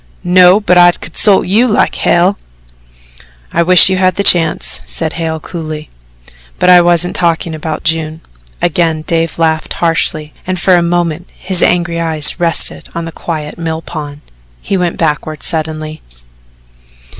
"No, 0.23 0.59
but 0.59 0.79
I'd 0.79 0.99
consult 0.99 1.45
you 1.45 1.67
like 1.67 1.93
hell." 1.93 2.39
"I 3.53 3.61
wish 3.61 3.87
you 3.87 3.97
had 3.97 4.15
the 4.15 4.23
chance," 4.23 4.79
said 4.83 5.13
Hale 5.13 5.39
coolly; 5.39 5.91
"but 6.57 6.71
I 6.71 6.81
wasn't 6.81 7.15
talking 7.15 7.53
about 7.53 7.83
June." 7.83 8.21
Again 8.63 9.03
Dave 9.03 9.37
laughed 9.37 9.73
harshly, 9.73 10.33
and 10.47 10.59
for 10.59 10.75
a 10.75 10.81
moment 10.81 11.29
his 11.37 11.61
angry 11.61 11.99
eyes 11.99 12.39
rested 12.39 12.89
on 12.95 13.05
the 13.05 13.11
quiet 13.11 13.59
mill 13.59 13.83
pond. 13.83 14.21
He 14.59 14.75
went 14.75 14.97
backward 14.97 15.43
suddenly. 15.43 16.01